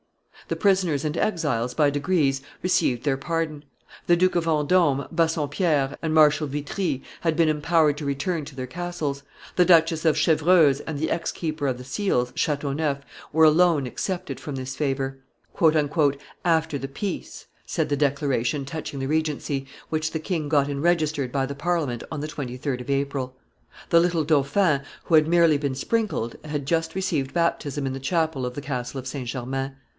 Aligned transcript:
The 0.47 0.55
prisoners 0.55 1.05
and 1.05 1.15
exiles, 1.15 1.73
by 1.75 1.91
degrees, 1.91 2.41
received 2.63 3.03
their 3.03 3.15
pardon; 3.15 3.63
the 4.07 4.17
Duke 4.17 4.35
of 4.35 4.45
Vendome, 4.45 5.07
Bassompierre, 5.11 5.95
and 6.01 6.13
Marshal 6.13 6.47
Vitry 6.47 7.03
had 7.21 7.37
been 7.37 7.47
empowered 7.47 7.97
to 7.99 8.05
return 8.05 8.43
to 8.45 8.55
their 8.55 8.67
castles, 8.67 9.21
the 9.55 9.63
Duchess 9.63 10.03
of 10.03 10.17
Chevreuse 10.17 10.81
and 10.81 10.97
the 10.99 11.11
ex 11.11 11.31
keeper 11.31 11.67
of 11.67 11.77
the 11.77 11.83
seals, 11.85 12.33
Chateauneuf, 12.35 12.97
were 13.31 13.45
alone 13.45 13.85
excepted 13.85 14.39
from 14.39 14.55
this 14.55 14.75
favor. 14.75 15.19
"After 16.43 16.77
the 16.77 16.87
peace," 16.89 17.45
said 17.65 17.87
the 17.87 17.95
declaration 17.95 18.65
touching 18.65 18.99
the 18.99 19.07
regency, 19.07 19.67
which 19.89 20.11
the 20.11 20.19
king 20.19 20.49
got 20.49 20.67
enregistered 20.67 21.31
by 21.31 21.45
the 21.45 21.55
Parliament 21.55 22.03
on 22.11 22.19
the 22.19 22.27
23d 22.27 22.81
of 22.81 22.89
April. 22.89 23.37
The 23.89 24.01
little 24.01 24.23
dauphin, 24.23 24.81
who 25.05 25.15
had 25.15 25.27
merely 25.27 25.59
been 25.59 25.75
sprinkled, 25.75 26.35
had 26.43 26.65
just 26.65 26.95
received 26.95 27.33
baptism 27.33 27.85
in 27.85 27.93
the 27.93 27.99
chapel 27.99 28.45
of 28.47 28.55
the 28.55 28.61
Castle 28.61 28.99
of 28.99 29.07
St. 29.07 29.27
Germain. 29.27 29.75